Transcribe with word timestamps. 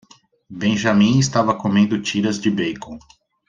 Benjamin 0.49 1.19
estava 1.19 1.53
comendo 1.53 2.01
tiras 2.01 2.39
de 2.39 2.49
bacon. 2.49 2.97